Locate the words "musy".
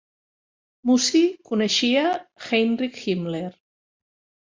0.91-1.21